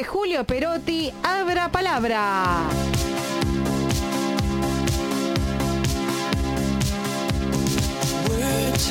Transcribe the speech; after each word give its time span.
de 0.00 0.04
Julio 0.04 0.44
Perotti, 0.44 1.12
Abra 1.22 1.70
Palabra. 1.70 2.62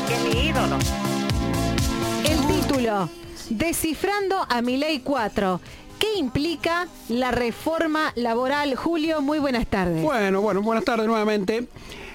Que 0.08 0.30
mi 0.30 0.50
ídolo. 0.50 0.78
El 2.30 2.46
título, 2.46 3.10
Descifrando 3.50 4.46
a 4.48 4.62
mi 4.62 4.78
ley 4.78 5.00
4. 5.00 5.60
¿Qué 5.98 6.14
implica 6.20 6.88
la 7.08 7.32
reforma 7.32 8.14
laboral? 8.16 8.76
Julio, 8.76 9.22
muy 9.22 9.40
buenas 9.40 9.66
tardes. 9.66 10.04
Bueno, 10.04 10.42
bueno, 10.42 10.62
buenas 10.62 10.86
tardes 10.86 11.08
nuevamente. 11.08 11.68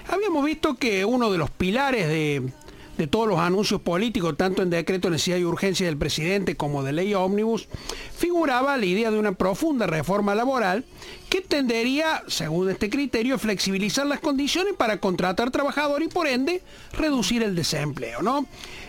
Habíamos 0.07 0.45
visto 0.45 0.75
que 0.75 1.03
uno 1.03 1.31
de 1.31 1.37
los 1.37 1.49
pilares 1.49 2.07
de, 2.07 2.49
de 2.97 3.07
todos 3.07 3.27
los 3.27 3.39
anuncios 3.39 3.81
políticos, 3.81 4.35
tanto 4.37 4.61
en 4.61 4.69
decreto 4.69 5.07
de 5.07 5.13
necesidad 5.13 5.37
y 5.37 5.43
urgencia 5.43 5.85
del 5.85 5.97
presidente 5.97 6.55
como 6.55 6.83
de 6.83 6.93
ley 6.93 7.13
ómnibus, 7.13 7.67
figuraba 8.15 8.77
la 8.77 8.85
idea 8.85 9.11
de 9.11 9.19
una 9.19 9.33
profunda 9.33 9.87
reforma 9.87 10.35
laboral 10.35 10.85
que 11.29 11.41
tendería, 11.41 12.23
según 12.27 12.69
este 12.69 12.89
criterio, 12.89 13.35
a 13.35 13.37
flexibilizar 13.37 14.05
las 14.05 14.19
condiciones 14.19 14.73
para 14.75 14.99
contratar 14.99 15.51
trabajadores 15.51 16.07
y 16.07 16.11
por 16.11 16.27
ende 16.27 16.61
reducir 16.93 17.43
el 17.43 17.55
desempleo, 17.55 18.21
¿no? 18.21 18.45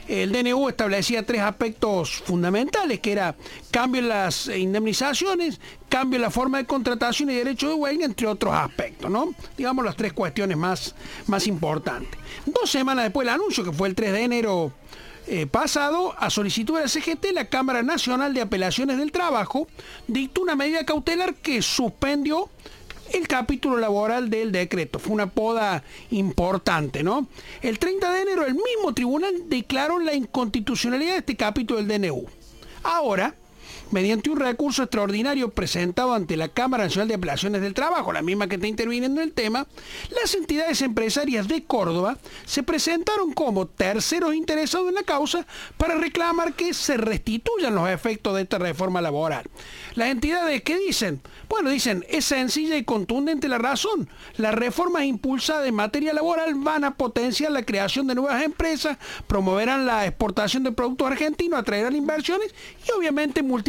El 0.06 0.30
DNU 0.30 0.68
establecía 0.68 1.26
tres 1.26 1.42
aspectos 1.42 2.22
fundamentales, 2.24 3.00
que 3.00 3.10
era 3.10 3.34
cambio 3.72 4.00
en 4.00 4.08
las 4.08 4.46
indemnizaciones, 4.46 5.60
cambio 5.88 6.16
en 6.16 6.22
la 6.22 6.30
forma 6.30 6.58
de 6.58 6.66
contratación 6.66 7.30
y 7.30 7.34
derecho 7.34 7.68
de 7.68 7.74
huelga, 7.74 8.04
entre 8.04 8.28
otros 8.28 8.54
aspectos, 8.54 9.10
¿no? 9.10 9.34
Digamos 9.58 9.84
las 9.84 9.96
tres 9.96 10.12
cuestiones 10.12 10.56
más, 10.56 10.94
más 11.26 11.48
importantes. 11.48 12.20
Dos 12.44 12.70
semanas 12.70 13.06
después 13.06 13.26
del 13.26 13.34
anuncio, 13.34 13.64
que 13.64 13.72
fue 13.72 13.88
el 13.88 13.96
3 13.96 14.12
de 14.12 14.22
enero 14.22 14.72
eh, 15.28 15.46
pasado, 15.46 16.14
a 16.18 16.30
solicitud 16.30 16.76
de 16.76 16.82
la 16.82 16.88
CGT, 16.88 17.32
la 17.32 17.48
Cámara 17.48 17.82
Nacional 17.82 18.32
de 18.32 18.42
Apelaciones 18.42 18.98
del 18.98 19.10
Trabajo 19.10 19.66
dictó 20.06 20.42
una 20.42 20.54
medida 20.54 20.84
cautelar 20.84 21.34
que 21.34 21.62
suspendió 21.62 22.48
el 23.12 23.26
capítulo 23.26 23.76
laboral 23.76 24.30
del 24.30 24.52
decreto. 24.52 24.98
Fue 24.98 25.12
una 25.12 25.28
poda 25.28 25.82
importante, 26.10 27.02
¿no? 27.02 27.26
El 27.60 27.78
30 27.78 28.12
de 28.12 28.22
enero 28.22 28.46
el 28.46 28.54
mismo 28.54 28.94
tribunal 28.94 29.32
declaró 29.48 29.98
la 29.98 30.14
inconstitucionalidad 30.14 31.12
de 31.12 31.18
este 31.18 31.36
capítulo 31.36 31.82
del 31.82 31.88
DNU. 31.88 32.24
Ahora, 32.82 33.34
mediante 33.90 34.30
un 34.30 34.38
recurso 34.38 34.82
extraordinario 34.82 35.50
presentado 35.50 36.14
ante 36.14 36.36
la 36.36 36.48
Cámara 36.48 36.84
Nacional 36.84 37.08
de 37.08 37.14
Apelaciones 37.14 37.60
del 37.60 37.74
Trabajo, 37.74 38.12
la 38.12 38.22
misma 38.22 38.48
que 38.48 38.56
está 38.56 38.66
interviniendo 38.66 39.20
en 39.20 39.28
el 39.28 39.34
tema, 39.34 39.66
las 40.10 40.34
entidades 40.34 40.82
empresarias 40.82 41.48
de 41.48 41.64
Córdoba 41.64 42.18
se 42.44 42.62
presentaron 42.62 43.32
como 43.32 43.66
terceros 43.66 44.34
interesados 44.34 44.88
en 44.88 44.94
la 44.94 45.02
causa 45.02 45.46
para 45.76 45.94
reclamar 45.94 46.54
que 46.54 46.74
se 46.74 46.96
restituyan 46.96 47.74
los 47.74 47.88
efectos 47.88 48.34
de 48.34 48.42
esta 48.42 48.58
reforma 48.58 49.00
laboral. 49.00 49.44
Las 49.94 50.10
entidades, 50.10 50.62
¿qué 50.62 50.76
dicen? 50.78 51.20
Bueno, 51.48 51.70
dicen, 51.70 52.04
es 52.08 52.24
sencilla 52.24 52.76
y 52.76 52.84
contundente 52.84 53.48
la 53.48 53.58
razón. 53.58 54.08
Las 54.36 54.54
reformas 54.54 55.04
impulsadas 55.04 55.66
en 55.66 55.74
materia 55.74 56.12
laboral 56.12 56.54
van 56.56 56.84
a 56.84 56.94
potenciar 56.94 57.52
la 57.52 57.64
creación 57.64 58.06
de 58.06 58.14
nuevas 58.14 58.42
empresas, 58.42 58.98
promoverán 59.26 59.86
la 59.86 60.06
exportación 60.06 60.64
de 60.64 60.72
productos 60.72 61.06
argentinos, 61.06 61.58
atraerán 61.58 61.94
inversiones 61.94 62.54
y 62.86 62.92
obviamente 62.92 63.42
multiplicarán 63.42 63.65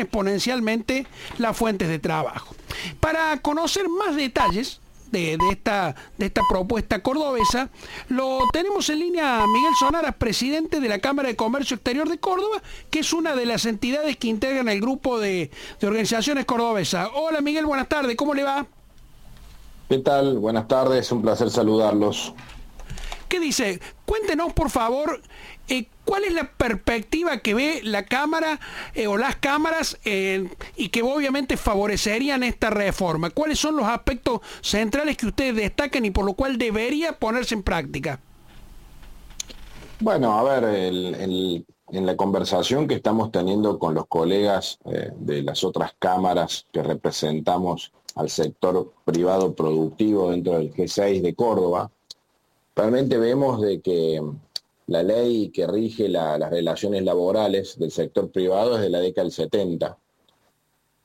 exponencialmente 0.00 1.06
las 1.38 1.56
fuentes 1.56 1.88
de 1.88 1.98
trabajo. 1.98 2.54
Para 3.00 3.36
conocer 3.38 3.88
más 3.88 4.16
detalles, 4.16 4.80
de, 5.10 5.38
esta, 5.50 5.94
de 6.18 6.26
esta 6.26 6.42
propuesta 6.48 7.02
cordobesa, 7.02 7.68
lo 8.08 8.40
tenemos 8.52 8.88
en 8.90 9.00
línea 9.00 9.42
a 9.42 9.46
Miguel 9.46 9.72
Sonaras, 9.78 10.14
presidente 10.16 10.80
de 10.80 10.88
la 10.88 10.98
Cámara 10.98 11.28
de 11.28 11.36
Comercio 11.36 11.74
Exterior 11.74 12.08
de 12.08 12.18
Córdoba, 12.18 12.62
que 12.90 13.00
es 13.00 13.12
una 13.12 13.34
de 13.34 13.46
las 13.46 13.66
entidades 13.66 14.16
que 14.16 14.28
integran 14.28 14.68
el 14.68 14.80
grupo 14.80 15.18
de, 15.18 15.50
de 15.80 15.86
organizaciones 15.86 16.44
cordobesas. 16.44 17.08
Hola 17.14 17.40
Miguel, 17.40 17.66
buenas 17.66 17.88
tardes, 17.88 18.16
¿cómo 18.16 18.34
le 18.34 18.44
va? 18.44 18.66
¿Qué 19.88 19.98
tal? 19.98 20.38
Buenas 20.38 20.68
tardes, 20.68 21.10
un 21.10 21.22
placer 21.22 21.50
saludarlos. 21.50 22.32
¿Qué 23.28 23.40
dice? 23.40 23.80
Cuéntenos, 24.06 24.52
por 24.52 24.70
favor, 24.70 25.20
eh, 25.70 25.86
¿cuál 26.04 26.24
es 26.24 26.32
la 26.32 26.50
perspectiva 26.50 27.38
que 27.38 27.54
ve 27.54 27.80
la 27.84 28.04
Cámara 28.04 28.58
eh, 28.92 29.06
o 29.06 29.16
las 29.16 29.36
cámaras 29.36 29.96
eh, 30.04 30.48
y 30.76 30.88
que 30.88 31.02
obviamente 31.02 31.56
favorecerían 31.56 32.42
esta 32.42 32.70
reforma? 32.70 33.30
¿Cuáles 33.30 33.60
son 33.60 33.76
los 33.76 33.86
aspectos 33.86 34.40
centrales 34.62 35.16
que 35.16 35.26
ustedes 35.26 35.54
destacan 35.54 36.04
y 36.04 36.10
por 36.10 36.24
lo 36.24 36.34
cual 36.34 36.58
debería 36.58 37.12
ponerse 37.12 37.54
en 37.54 37.62
práctica? 37.62 38.18
Bueno, 40.00 40.36
a 40.36 40.42
ver, 40.42 40.64
en 40.64 42.06
la 42.06 42.16
conversación 42.16 42.88
que 42.88 42.94
estamos 42.94 43.30
teniendo 43.30 43.78
con 43.78 43.94
los 43.94 44.06
colegas 44.06 44.78
de 44.84 45.42
las 45.42 45.62
otras 45.62 45.92
cámaras 45.98 46.66
que 46.72 46.82
representamos 46.82 47.92
al 48.16 48.28
sector 48.28 48.92
privado 49.04 49.54
productivo 49.54 50.30
dentro 50.30 50.54
del 50.54 50.72
G6 50.72 51.20
de 51.20 51.34
Córdoba, 51.34 51.90
realmente 52.74 53.18
vemos 53.18 53.60
de 53.60 53.80
que 53.80 54.20
la 54.90 55.04
ley 55.04 55.50
que 55.50 55.68
rige 55.68 56.08
las 56.08 56.50
relaciones 56.50 57.04
laborales 57.04 57.78
del 57.78 57.92
sector 57.92 58.28
privado 58.32 58.74
es 58.74 58.82
de 58.82 58.90
la 58.90 58.98
década 58.98 59.22
del 59.24 59.32
70 59.32 59.96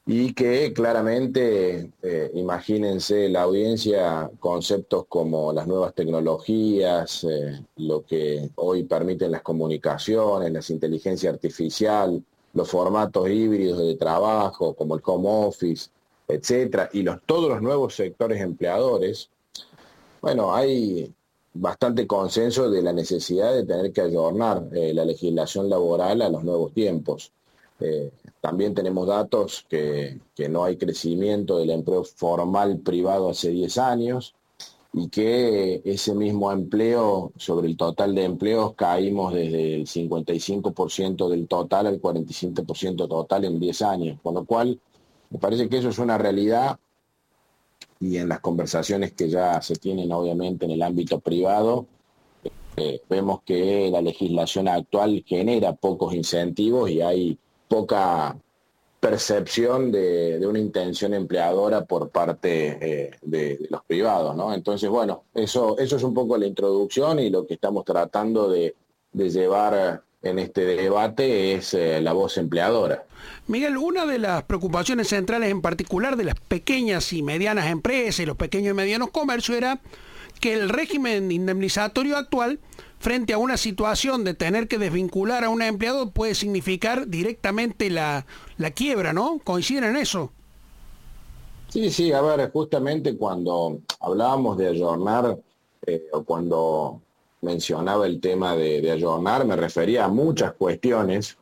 y 0.07 0.34
que 0.34 0.73
claramente, 0.73 1.91
eh, 2.01 2.31
imagínense 2.34 3.29
la 3.29 3.44
audiencia, 3.44 4.29
conceptos 4.40 5.06
como 5.07 5.53
las 5.53 5.68
nuevas 5.68 5.94
tecnologías, 5.94 7.25
eh, 7.25 7.63
lo 7.78 8.03
que 8.03 8.50
hoy 8.56 8.84
permiten 8.85 9.31
las 9.31 9.44
comunicaciones, 9.44 10.52
la 10.52 10.73
inteligencia 10.73 11.29
artificial, 11.29 12.23
los 12.53 12.67
formatos 12.67 13.29
híbridos 13.29 13.78
de 13.79 13.96
trabajo 13.96 14.73
como 14.73 14.96
el 14.96 15.02
home 15.06 15.28
office, 15.29 15.90
etcétera, 16.28 16.90
y 16.91 17.03
los, 17.03 17.19
todos 17.28 17.50
los 17.50 17.62
nuevos 17.62 17.96
sectores 17.96 18.41
empleadores, 18.41 19.29
bueno, 20.22 20.56
hay 20.56 21.13
bastante 21.56 22.06
consenso 22.06 22.70
de 22.70 22.82
la 22.82 22.92
necesidad 22.92 23.54
de 23.54 23.66
tener 23.66 23.92
que 23.94 24.02
ayornar 24.02 24.68
eh, 24.74 24.94
la 24.94 25.06
legislación 25.06 25.70
laboral 25.70 26.22
a 26.22 26.30
los 26.30 26.44
nuevos 26.44 26.74
tiempos. 26.74 27.32
Eh, 27.80 28.12
también 28.42 28.74
tenemos 28.74 29.08
datos 29.08 29.66
que, 29.70 30.20
que, 30.36 30.50
no 30.50 30.64
hay 30.64 30.78
crecimiento 30.78 31.58
del 31.58 31.72
empleo 31.72 32.04
formal 32.04 32.80
privado 32.80 33.30
hace 33.30 33.50
10 33.50 33.78
años 33.80 34.36
y 34.94 35.10
que 35.10 35.82
ese 35.84 36.14
mismo 36.14 36.52
empleo, 36.52 37.32
sobre 37.38 37.68
el 37.68 37.76
total 37.76 38.16
de 38.16 38.24
empleos, 38.24 38.76
caímos 38.76 39.34
desde 39.34 39.76
el 39.76 39.88
55% 39.88 41.30
del 41.30 41.48
total 41.48 41.88
al 41.88 42.02
45% 42.02 43.08
total 43.08 43.46
en 43.46 43.60
10 43.60 43.82
años, 43.82 44.20
con 44.22 44.36
lo 44.36 44.46
cual 44.46 44.80
me 45.30 45.40
parece 45.40 45.68
que 45.68 45.80
eso 45.80 45.90
es 45.90 46.00
una 46.00 46.18
realidad 46.18 46.80
y 48.00 48.18
en 48.18 48.30
las 48.30 48.40
conversaciones 48.40 49.14
que 49.14 49.30
ya 49.30 49.62
se 49.62 49.76
tienen 49.76 50.12
obviamente 50.12 50.66
en 50.66 50.72
el 50.72 50.82
ámbito 50.82 51.20
privado, 51.20 51.88
eh, 52.78 53.02
vemos 53.10 53.42
que 53.44 53.90
la 53.90 54.02
legislación 54.02 54.68
actual 54.68 55.24
genera 55.26 55.74
pocos 55.74 56.14
incentivos 56.14 56.90
y 56.90 57.02
hay 57.02 57.38
poca 57.68 58.38
percepción 59.00 59.92
de, 59.92 60.42
una 60.46 60.60
intención 60.60 61.14
empleadora 61.14 61.86
por 61.86 62.10
parte 62.10 62.78
eh, 62.82 63.12
de, 63.22 63.68
los 63.70 63.84
privados, 63.86 64.36
¿no? 64.36 64.54
Entonces, 64.54 64.90
bueno, 64.90 65.26
eso, 65.34 65.78
eso 65.78 65.96
es 65.96 66.04
un 66.04 66.14
poco 66.14 66.38
la 66.38 66.48
introducción 66.48 67.20
y 67.20 67.30
lo 67.30 67.46
que 67.46 67.54
estamos 67.54 67.86
tratando 67.86 68.50
de, 68.50 68.76
de 69.14 69.30
llevar 69.30 70.04
en 70.25 70.40
este 70.40 70.66
debate 70.66 71.53
es 71.53 71.74
eh, 71.74 72.02
la 72.02 72.13
voz 72.13 72.38
empleadora. 72.38 73.06
Miguel, 73.47 73.78
una 73.78 74.06
de 74.06 74.18
las 74.18 74.44
preocupaciones 74.44 75.09
centrales 75.09 75.52
en 75.52 75.62
particular 75.62 76.18
de 76.18 76.24
las 76.24 76.40
pequeñas 76.40 77.13
y 77.13 77.22
medianas 77.22 77.68
empresas 77.68 78.19
y 78.19 78.25
los 78.25 78.35
pequeños 78.35 78.72
y 78.72 78.75
medianos 78.75 79.12
comercios 79.12 79.58
era 79.58 79.80
que 80.40 80.53
el 80.53 80.69
régimen 80.69 81.31
indemnizatorio 81.31 82.18
actual 82.18 82.59
frente 83.00 83.34
a 83.34 83.38
una 83.38 83.56
situación 83.58 84.24
de 84.24 84.34
tener 84.34 84.68
que 84.68 84.80
desvincular 84.80 85.44
a 85.44 85.50
un 85.50 85.62
empleado 85.62 86.09
puede 86.09 86.34
significar 86.34 87.08
directamente 87.08 87.91
la, 87.91 88.25
quiebra, 88.74 89.14
¿no? 89.14 89.40
¿Coinciden 89.44 89.84
en 89.84 89.97
eso? 89.97 90.31
Sí, 91.70 91.91
sí, 91.91 92.11
a 92.11 92.22
ver, 92.22 92.52
justamente 92.52 93.16
cuando 93.16 93.79
hablábamos 94.00 94.58
de 94.58 94.70
ayornar 94.70 95.38
eh, 95.85 96.08
o 96.14 96.23
cuando 96.23 97.02
mencionaba 97.46 98.06
el 98.06 98.20
tema 98.20 98.56
de, 98.58 98.82
de 98.82 98.92
ayornar, 98.92 99.46
me 99.46 99.56
refería 99.56 100.06
a 100.06 100.09
muchas 100.09 100.52
cuestiones 100.53 101.38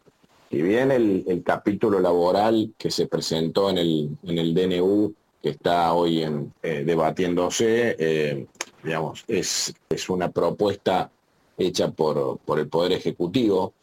y 0.53 0.61
bien 0.61 0.91
el, 0.91 1.41
capítulo 1.43 1.99
laboral 1.99 2.75
que 2.77 2.91
se 2.91 3.07
presentó 3.07 3.71
en 3.71 3.79
el, 3.79 4.17
en 4.21 4.37
el 4.37 4.53
DNU, 4.53 5.11
que 5.41 5.49
está 5.49 5.91
hoy 5.93 6.21
en, 6.21 6.53
eh, 6.61 6.83
debatiéndose, 6.85 7.95
eh, 7.97 8.45
digamos, 8.83 9.23
es, 9.27 9.73
es 9.89 10.09
una 10.09 10.29
propuesta 10.29 11.09
hecha 11.57 11.89
por, 11.89 12.37
por 12.45 12.59
el 12.59 12.67
Poder 12.67 12.91
Ejecutivo. 12.91 13.73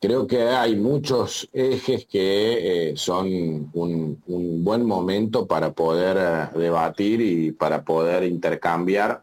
Creo 0.00 0.28
que 0.28 0.42
hay 0.42 0.76
muchos 0.76 1.48
ejes 1.52 2.06
que 2.06 2.90
eh, 2.90 2.96
son 2.96 3.26
un, 3.72 4.22
un, 4.28 4.62
buen 4.62 4.86
momento 4.86 5.44
para 5.48 5.72
poder 5.72 6.52
debatir 6.52 7.20
y 7.20 7.50
para 7.50 7.82
poder 7.82 8.22
intercambiar 8.22 9.22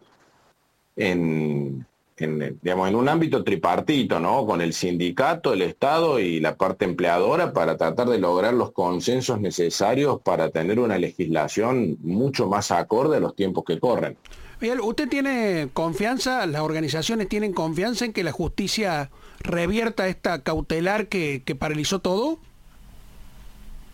en, 0.97 1.85
en, 2.17 2.59
digamos, 2.61 2.89
en 2.89 2.95
un 2.95 3.09
ámbito 3.09 3.43
tripartito, 3.43 4.19
¿no? 4.19 4.45
Con 4.45 4.61
el 4.61 4.73
sindicato, 4.73 5.53
el 5.53 5.61
Estado 5.61 6.19
y 6.19 6.39
la 6.39 6.55
parte 6.55 6.85
empleadora 6.85 7.53
para 7.53 7.77
tratar 7.77 8.09
de 8.09 8.19
lograr 8.19 8.53
los 8.53 8.71
consensos 8.71 9.39
necesarios 9.39 10.21
para 10.21 10.49
tener 10.49 10.79
una 10.79 10.97
legislación 10.97 11.97
mucho 12.01 12.47
más 12.47 12.71
acorde 12.71 13.17
a 13.17 13.19
los 13.19 13.35
tiempos 13.35 13.63
que 13.65 13.79
corren. 13.79 14.17
Miguel, 14.61 14.79
¿usted 14.81 15.09
tiene 15.09 15.69
confianza, 15.73 16.45
las 16.45 16.61
organizaciones 16.61 17.27
tienen 17.27 17.53
confianza 17.53 18.05
en 18.05 18.13
que 18.13 18.23
la 18.23 18.31
justicia 18.31 19.09
revierta 19.39 20.07
esta 20.07 20.41
cautelar 20.41 21.07
que, 21.07 21.41
paralizó 21.59 21.99
todo? 21.99 22.39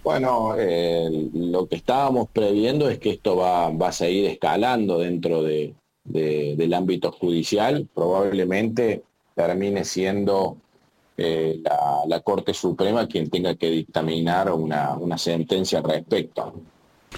Bueno, 0.04 0.54
eh, 0.57 1.30
lo 1.33 1.68
que 1.68 1.75
estábamos 1.75 2.30
previendo 2.30 2.89
es 2.89 3.00
que 3.00 3.10
esto 3.10 3.36
va, 3.36 3.69
va 3.69 3.89
a 3.89 3.92
seguir 3.92 4.25
escalando 4.25 5.00
dentro 5.00 5.44
de, 5.44 5.74
del 6.03 6.73
ámbito 6.73 7.11
judicial, 7.11 7.87
probablemente 7.93 9.03
termine 9.35 9.85
siendo 9.85 10.57
eh, 11.17 11.61
la, 12.07 12.19
Corte 12.21 12.53
Suprema 12.53 13.07
quien 13.07 13.29
tenga 13.29 13.55
que 13.55 13.69
dictaminar 13.69 14.51
una, 14.51 14.95
una 14.95 15.17
sentencia 15.17 15.79
al 15.79 15.85
respecto. 15.85 16.53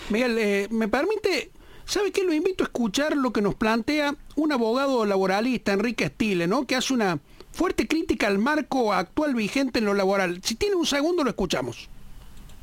Miguel, 0.09 0.37
eh, 0.37 0.67
¿me 0.71 0.87
permite 0.87 1.51
¿Sabe 1.85 2.11
qué? 2.13 2.23
Lo 2.23 2.33
invito 2.33 2.63
a 2.63 2.67
escuchar 2.67 3.17
lo 3.17 3.33
que 3.33 3.41
nos 3.41 3.55
plantea 3.55 4.15
un 4.37 4.51
abogado 4.53 5.05
laboralista, 5.05 5.73
Enrique 5.73 6.07
Stile, 6.07 6.47
¿no? 6.47 6.65
Que 6.65 6.77
hace 6.77 6.93
una 6.93 7.19
fuerte 7.51 7.85
crítica 7.85 8.27
al 8.27 8.37
marco 8.37 8.93
actual 8.93 9.35
vigente 9.35 9.79
en 9.79 9.85
lo 9.85 9.93
laboral. 9.93 10.39
Si 10.41 10.55
tiene 10.55 10.75
un 10.75 10.85
segundo, 10.85 11.23
lo 11.23 11.31
escuchamos. 11.31 11.89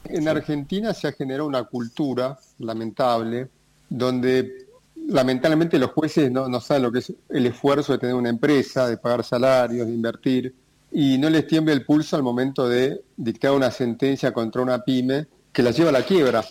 En 0.04 0.28
Argentina 0.28 0.94
se 0.94 1.08
ha 1.08 1.12
generado 1.12 1.46
una 1.46 1.64
cultura 1.64 2.38
lamentable 2.58 3.48
donde 3.90 4.67
lamentablemente 5.08 5.78
los 5.78 5.90
jueces 5.90 6.31
no, 6.31 6.60
saben 6.60 6.82
lo 6.82 6.93
que 6.93 6.99
es 6.99 7.12
el 7.31 7.46
esfuerzo 7.46 7.93
de 7.93 7.99
tener 7.99 8.14
una 8.14 8.28
empresa, 8.28 8.87
de 8.87 8.99
pagar 8.99 9.25
salarios, 9.25 9.87
de 9.87 9.93
invertir, 9.93 10.55
y 10.93 11.16
no 11.19 11.31
les 11.31 11.46
tiembla 11.46 11.72
el 11.72 11.84
pulso 11.84 12.16
al 12.16 12.22
momento 12.22 12.69
de 12.69 13.02
dictar 13.16 13.52
una 13.52 13.70
sentencia 13.70 14.32
contra 14.32 14.60
una 14.60 14.84
pyme 14.84 15.26
que 15.52 15.62
la 15.62 15.70
lleva 15.70 15.88
a 15.88 15.93
la 15.93 16.02
quiebra. 16.02 16.44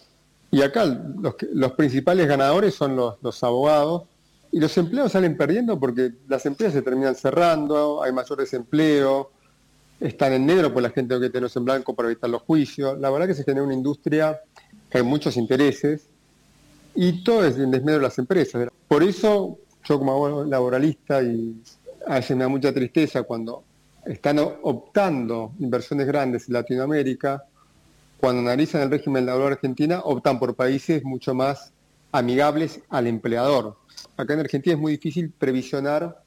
Y 0.49 0.61
acá 0.61 0.85
los, 0.85 1.71
principales 1.73 2.27
ganadores 2.27 2.73
son 2.73 2.95
los, 2.95 3.43
abogados, 3.43 4.03
y 4.51 4.59
los 4.59 4.75
empleados 4.77 5.11
salen 5.11 5.37
perdiendo 5.37 5.79
porque 5.79 6.13
las 6.27 6.45
empresas 6.47 6.73
se 6.73 6.81
terminan 6.81 7.15
cerrando, 7.15 8.01
hay 8.01 8.11
mayor 8.11 8.39
desempleo, 8.39 9.31
están 9.99 10.33
en 10.33 10.45
negro 10.47 10.73
por 10.73 10.81
la 10.81 10.89
gente 10.89 11.19
que 11.19 11.29
tenemos 11.29 11.55
en 11.55 11.65
blanco 11.65 11.93
para 11.93 12.09
evitar 12.09 12.29
los 12.29 12.41
juicios. 12.41 12.97
La 12.99 13.11
verdad 13.11 13.27
que 13.27 13.35
se 13.35 13.43
genera 13.43 13.63
una 13.63 13.73
industria 13.75 14.39
que 14.89 14.97
hay 14.97 15.03
muchos 15.03 15.37
intereses 15.37 16.07
y 16.99 17.23
todo 17.23 17.45
es 17.45 17.57
en 17.59 17.69
desmedro 17.69 17.99
de 17.99 18.07
las 18.07 18.17
empresas. 18.17 18.69
Por 18.87 19.03
eso 19.03 19.59
yo 19.85 19.99
como 19.99 20.43
laboralista 20.43 21.21
y 21.21 21.61
a 22.07 22.15
veces 22.15 22.35
me 22.35 22.43
da 22.43 22.49
mucha 22.49 22.73
tristeza 22.73 23.21
cuando 23.21 23.63
están 24.03 24.39
optando 24.39 25.51
inversiones 25.59 26.07
grandes 26.07 26.47
en 26.47 26.53
Latinoamérica, 26.55 27.43
cuando 28.19 28.41
analizan 28.41 28.81
el 28.81 28.89
régimen 28.89 29.27
laboral 29.27 29.53
argentina, 29.53 29.99
optan 30.05 30.39
por 30.39 30.55
países 30.55 31.03
mucho 31.03 31.35
más 31.35 31.71
amigables 32.11 32.81
al 32.89 33.05
empleador. 33.05 33.77
Acá 34.17 34.33
en 34.33 34.39
Argentina 34.39 34.73
es 34.73 34.81
muy 34.81 34.93
difícil 34.93 35.29
previsionar 35.29 36.23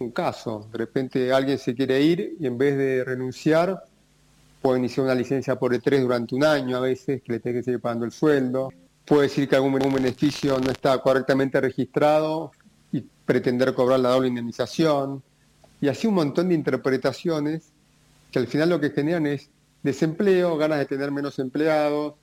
un 0.00 0.10
caso. 0.10 0.66
De 0.72 0.78
repente 0.78 1.32
alguien 1.32 1.58
se 1.58 1.76
quiere 1.76 2.02
ir 2.02 2.36
y 2.40 2.46
en 2.48 2.58
vez 2.58 2.76
de 2.76 3.04
renunciar, 3.04 3.84
puede 4.60 4.80
iniciar 4.80 5.04
una 5.04 5.14
licencia 5.14 5.56
por 5.56 5.72
E3 5.72 6.00
durante 6.02 6.34
un 6.34 6.42
año 6.42 6.76
a 6.76 6.80
veces, 6.80 7.22
que 7.22 7.34
le 7.34 7.38
tiene 7.38 7.60
que 7.60 7.64
seguir 7.64 7.80
pagando 7.80 8.04
el 8.04 8.10
sueldo 8.10 8.72
puede 9.08 9.22
decir 9.22 9.48
que 9.48 9.56
algún 9.56 9.72
beneficio 9.72 10.58
no 10.60 10.70
está 10.70 10.98
correctamente 10.98 11.60
registrado 11.60 12.52
y 12.92 13.00
pretender 13.24 13.72
cobrar 13.74 14.00
la 14.00 14.10
doble 14.10 14.28
indemnización. 14.28 15.22
Y 15.80 15.88
así 15.88 16.06
un 16.06 16.14
montón 16.14 16.48
de 16.48 16.54
interpretaciones 16.54 17.72
que 18.30 18.38
al 18.38 18.46
final 18.46 18.68
lo 18.68 18.80
que 18.80 18.90
generan 18.90 19.26
es 19.26 19.48
desempleo, 19.82 20.56
ganas 20.58 20.78
de 20.80 20.86
tener 20.86 21.10
menos 21.10 21.38
empleados 21.38 22.14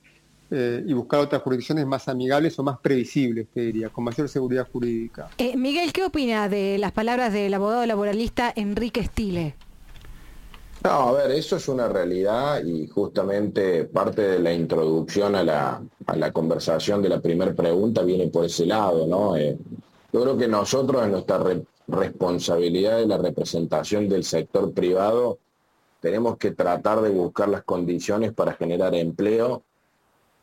eh, 0.50 0.84
y 0.86 0.92
buscar 0.92 1.20
otras 1.20 1.42
jurisdicciones 1.42 1.86
más 1.86 2.06
amigables 2.06 2.56
o 2.58 2.62
más 2.62 2.78
previsibles, 2.78 3.48
te 3.52 3.62
diría, 3.62 3.88
con 3.88 4.04
mayor 4.04 4.28
seguridad 4.28 4.68
jurídica. 4.70 5.28
Eh, 5.38 5.56
Miguel, 5.56 5.92
¿qué 5.92 6.04
opina 6.04 6.48
de 6.48 6.78
las 6.78 6.92
palabras 6.92 7.32
del 7.32 7.52
abogado 7.54 7.84
laboralista 7.84 8.52
Enrique 8.54 9.02
Stile? 9.02 9.54
No, 10.86 10.92
a 10.92 11.12
ver, 11.14 11.32
eso 11.32 11.56
es 11.56 11.66
una 11.66 11.88
realidad 11.88 12.64
y 12.64 12.86
justamente 12.86 13.86
parte 13.86 14.22
de 14.22 14.38
la 14.38 14.52
introducción 14.52 15.34
a 15.34 15.42
la, 15.42 16.32
conversación 16.32 17.02
de 17.02 17.08
la 17.08 17.20
primera 17.20 17.52
pregunta 17.54 18.04
viene 18.04 18.28
por 18.28 18.44
ese 18.44 18.66
lado, 18.66 19.04
¿no? 19.04 19.36
Eh, 19.36 19.58
yo 20.12 20.22
creo 20.22 20.38
que 20.38 20.46
nosotros 20.46 21.02
en 21.02 21.10
nuestra 21.10 21.42
responsabilidad 21.88 22.98
de 22.98 23.06
la 23.08 23.18
representación 23.18 24.08
del 24.08 24.22
sector 24.22 24.72
privado 24.72 25.40
tenemos 25.98 26.36
que 26.36 26.52
tratar 26.52 27.00
de 27.00 27.10
buscar 27.10 27.48
las 27.48 27.64
condiciones 27.64 28.32
para 28.32 28.52
generar 28.52 28.94
empleo 28.94 29.64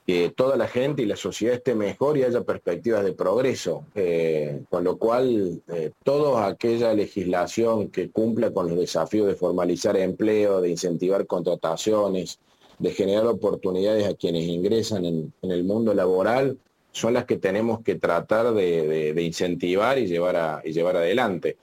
que 0.06 0.30
toda 0.36 0.58
la 0.58 0.68
gente 0.68 1.02
y 1.02 1.06
la 1.06 1.16
sociedad 1.16 1.56
esté 1.56 1.76
mejor 1.76 2.18
y 2.18 2.24
haya 2.24 2.42
perspectivas 2.42 3.06
de 3.06 3.14
progreso, 3.14 3.86
eh, 3.96 4.62
con 4.70 4.84
lo 4.84 4.98
cual 4.98 5.62
eh, 5.70 5.92
toda 6.04 6.48
aquella 6.48 6.94
legislación 6.94 7.90
que 7.90 8.10
cumpla 8.10 8.52
con 8.52 8.68
los 8.68 8.78
desafíos 8.78 9.28
de 9.28 9.36
formalizar 9.36 9.96
empleo, 9.96 10.60
de 10.60 10.70
incentivar 10.70 11.26
contrataciones, 11.26 12.40
de 12.80 12.92
generar 12.92 13.28
oportunidades 13.28 14.06
a 14.06 14.16
quienes 14.16 14.44
ingresan 14.44 15.06
en, 15.06 15.34
el 15.42 15.64
mundo 15.64 15.94
laboral, 15.94 16.58
son 16.92 17.14
las 17.14 17.26
que 17.26 17.38
tenemos 17.38 17.82
que 17.82 17.96
tratar 17.96 18.54
de, 18.54 19.16
incentivar 19.18 19.98
y 19.98 20.08
llevar, 20.08 20.62
y 20.66 20.74
llevar 20.74 20.98
adelante. 20.98 21.56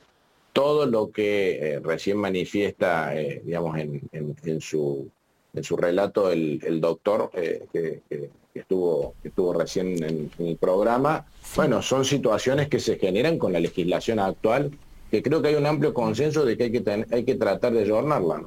Todo 0.55 0.87
lo 0.87 1.11
que 1.11 1.75
eh, 1.75 1.81
recién 1.81 2.17
manifiesta, 2.17 3.13
digamos, 3.45 3.79
en 3.79 4.61
su 4.61 5.11
en 5.55 5.65
su 5.65 5.77
relato 5.77 6.31
el, 6.31 6.81
doctor 6.81 7.31
eh, 7.35 7.67
que, 7.73 8.03
estuvo, 8.55 9.15
estuvo 9.23 9.53
recién 9.53 10.03
en, 10.03 10.31
el 10.39 10.57
programa. 10.57 11.27
Bueno, 11.57 11.83
son 11.83 12.05
situaciones 12.05 12.69
que 12.69 12.81
se 12.81 12.99
generan 12.99 13.39
con 13.39 13.53
la 13.53 13.61
legislación 13.61 14.19
actual 14.19 14.71
que 15.11 15.25
creo 15.25 15.43
que 15.43 15.49
hay 15.49 15.57
un 15.57 15.67
amplio 15.67 15.93
consenso 15.93 16.45
de 16.45 16.57
que 16.57 16.65
hay 16.65 16.71
que, 16.71 17.07
hay 17.11 17.25
que 17.25 17.35
tratar 17.35 17.73
de 17.73 17.83
adornarla. 17.83 18.43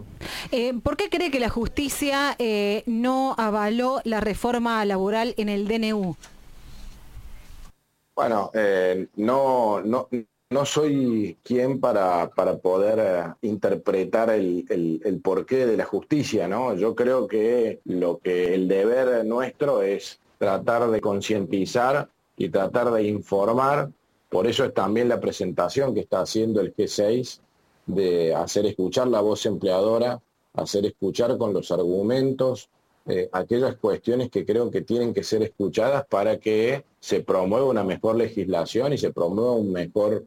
Eh, 0.50 0.74
¿Por 0.82 0.96
qué 0.96 1.10
cree 1.10 1.30
que 1.30 1.42
la 1.42 1.50
justicia 1.50 2.38
eh, 2.40 2.84
no 2.86 3.36
avaló 3.38 4.00
la 4.06 4.22
reforma 4.22 4.86
laboral 4.86 5.34
en 5.36 5.50
el 5.50 5.68
DNU? 5.68 6.16
Bueno, 8.16 8.50
no, 9.18 9.82
no, 9.82 10.08
no 10.54 10.66
soy 10.66 11.38
quien 11.44 11.80
para, 11.80 12.30
para 12.30 12.58
poder 12.58 13.00
eh, 13.00 13.48
interpretar 13.48 14.30
el, 14.30 14.66
el, 14.70 15.20
porqué 15.22 15.66
de 15.66 15.78
la 15.78 15.86
justicia, 15.86 16.48
¿no? 16.48 16.76
Yo 16.76 16.96
creo 16.96 17.28
que 17.28 17.82
lo 17.86 18.20
que 18.20 18.54
el 18.54 18.68
deber 18.68 19.26
nuestro 19.26 19.82
es 19.82 20.20
tratar 20.38 20.90
de 20.90 21.02
concientizar 21.02 22.10
y 22.38 22.50
tratar 22.50 22.92
de 22.92 23.04
informar. 23.04 23.90
Por 24.30 24.48
eso 24.48 24.64
es 24.64 24.74
también 24.74 25.10
la 25.10 25.20
presentación 25.20 25.94
que 25.94 26.02
está 26.02 26.22
haciendo 26.22 26.62
el 26.62 26.74
G6 26.74 27.40
de 27.86 28.34
hacer 28.34 28.66
escuchar 28.66 29.08
la 29.08 29.22
voz 29.22 29.46
empleadora, 29.46 30.22
hacer 30.54 30.86
escuchar 30.86 31.38
con 31.38 31.54
los 31.54 31.72
argumentos 31.72 32.70
eh, 33.06 33.30
aquellas 33.34 33.76
cuestiones 33.76 34.30
que 34.30 34.46
creo 34.46 34.72
que 34.72 34.82
tienen 34.82 35.14
que 35.14 35.24
ser 35.24 35.44
escuchadas 35.44 36.06
para 36.08 36.40
que 36.40 36.86
se 37.02 37.22
promueva 37.22 37.66
una 37.66 37.84
mejor 37.84 38.16
legislación 38.16 38.94
y 38.94 38.98
se 38.98 39.12
promueva 39.12 39.52
un 39.52 39.74
mejor 39.74 40.26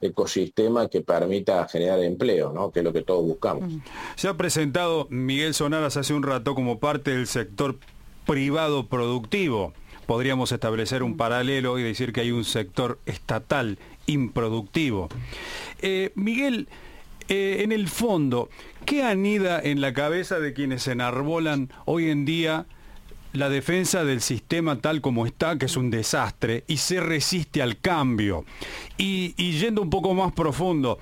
ecosistema 0.00 0.88
que 0.88 1.00
permita 1.00 1.66
generar 1.68 2.00
empleo, 2.00 2.52
¿no? 2.52 2.70
que 2.70 2.80
es 2.80 2.84
lo 2.84 2.92
que 2.92 3.02
todos 3.02 3.24
buscamos. 3.24 3.72
Se 4.14 4.28
ha 4.28 4.36
presentado 4.36 5.06
Miguel 5.10 5.54
Sonaras 5.54 5.96
hace 5.96 6.14
un 6.14 6.22
rato 6.22 6.54
como 6.54 6.78
parte 6.78 7.12
del 7.12 7.26
sector 7.26 7.78
privado 8.26 8.86
productivo. 8.86 9.72
Podríamos 10.06 10.52
establecer 10.52 11.02
un 11.02 11.16
paralelo 11.16 11.78
y 11.78 11.82
decir 11.82 12.12
que 12.12 12.20
hay 12.20 12.30
un 12.30 12.44
sector 12.44 12.98
estatal 13.06 13.78
improductivo. 14.06 15.08
Eh, 15.80 16.12
Miguel, 16.14 16.68
eh, 17.28 17.62
en 17.62 17.72
el 17.72 17.88
fondo, 17.88 18.48
¿qué 18.84 19.02
anida 19.02 19.60
en 19.60 19.80
la 19.80 19.92
cabeza 19.92 20.38
de 20.38 20.52
quienes 20.52 20.86
enarbolan 20.86 21.70
hoy 21.86 22.10
en 22.10 22.24
día 22.24 22.66
la 23.36 23.48
defensa 23.48 24.04
del 24.04 24.20
sistema 24.20 24.80
tal 24.80 25.00
como 25.00 25.26
está, 25.26 25.58
que 25.58 25.66
es 25.66 25.76
un 25.76 25.90
desastre, 25.90 26.64
y 26.66 26.78
se 26.78 27.00
resiste 27.00 27.62
al 27.62 27.78
cambio. 27.78 28.44
Y, 28.96 29.32
yendo 29.58 29.82
un 29.82 29.90
poco 29.90 30.14
más 30.14 30.32
profundo, 30.32 30.98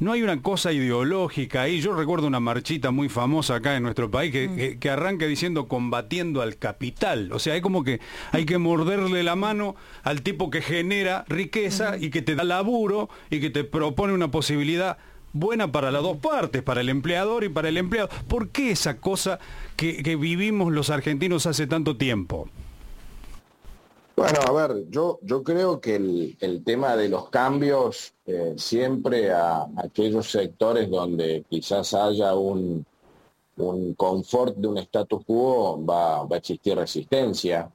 no 0.00 0.12
hay 0.12 0.22
una 0.22 0.42
cosa 0.42 0.72
ideológica 0.72 1.62
ahí. 1.62 1.80
Yo 1.80 1.94
recuerdo 1.94 2.26
una 2.26 2.40
marchita 2.40 2.90
muy 2.90 3.08
famosa 3.08 3.56
acá 3.56 3.76
en 3.76 3.82
nuestro 3.82 4.10
país 4.10 4.32
que, 4.32 4.76
que, 4.78 4.90
arranca 4.90 5.26
diciendo 5.26 5.68
combatiendo 5.68 6.42
al 6.42 6.56
capital. 6.56 7.32
O 7.32 7.38
sea, 7.38 7.56
es 7.56 7.62
como 7.62 7.84
que 7.84 8.00
hay 8.32 8.44
que 8.44 8.58
morderle 8.58 9.22
la 9.22 9.36
mano 9.36 9.76
al 10.02 10.22
tipo 10.22 10.50
que 10.50 10.62
genera 10.62 11.24
riqueza 11.28 11.96
y 11.98 12.10
que 12.10 12.22
te 12.22 12.34
da 12.34 12.44
laburo 12.44 13.08
y 13.30 13.40
que 13.40 13.50
te 13.50 13.64
propone 13.64 14.12
una 14.12 14.30
posibilidad 14.30 14.98
buena 15.34 15.70
para 15.70 15.90
las 15.90 16.02
dos 16.02 16.16
partes, 16.16 16.62
para 16.62 16.80
el 16.80 16.88
empleador 16.88 17.44
y 17.44 17.50
para 17.50 17.68
el 17.68 17.76
empleado. 17.76 18.08
¿Por 18.26 18.48
qué 18.48 18.70
esa 18.70 18.96
cosa 18.98 19.38
que, 19.76 20.16
vivimos 20.16 20.72
los 20.72 20.88
argentinos 20.88 21.46
hace 21.46 21.66
tanto 21.66 21.98
tiempo? 21.98 22.48
Bueno, 24.16 24.38
a 24.46 24.52
ver, 24.52 24.88
yo, 24.90 25.18
yo 25.22 25.42
creo 25.42 25.80
que 25.80 25.96
el, 25.96 26.62
tema 26.64 26.96
de 26.96 27.08
los 27.08 27.28
cambios 27.30 28.14
eh, 28.26 28.54
siempre 28.56 29.32
a, 29.32 29.66
aquellos 29.76 30.30
sectores 30.30 30.88
donde 30.88 31.44
quizás 31.50 31.92
haya 31.94 32.34
un, 32.34 32.86
un 33.56 33.94
confort 33.94 34.56
de 34.56 34.68
un 34.68 34.78
status 34.78 35.24
quo 35.24 35.84
va, 35.84 36.24
va 36.24 36.36
a 36.36 36.38
existir 36.38 36.76
resistencia. 36.76 37.68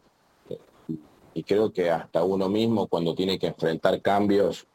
Y 1.33 1.43
creo 1.43 1.71
que 1.73 1.91
hasta 1.91 2.23
uno 2.23 2.47
mismo 2.47 2.87
cuando 2.87 3.13
tiene 3.13 3.37
que 3.37 3.47
enfrentar 3.47 4.01
cambios 4.01 4.65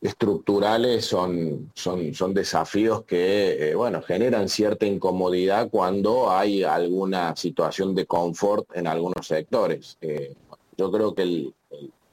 estructurales 0.00 1.04
son, 1.04 1.70
son, 1.74 2.14
son 2.14 2.34
desafíos 2.34 3.04
que, 3.04 3.70
eh, 3.70 3.74
bueno, 3.74 4.02
generan 4.02 4.48
cierta 4.48 4.86
incomodidad 4.86 5.68
cuando 5.70 6.30
hay 6.30 6.62
alguna 6.64 7.34
situación 7.36 7.94
de 7.94 8.06
confort 8.06 8.68
en 8.74 8.86
algunos 8.86 9.26
sectores. 9.26 9.96
Eh, 10.00 10.34
yo 10.76 10.90
creo 10.90 11.14
que, 11.14 11.22
el, 11.22 11.54